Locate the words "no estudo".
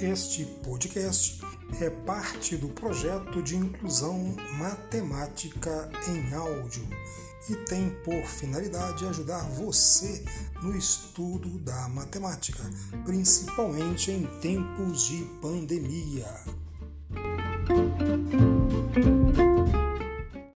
10.62-11.58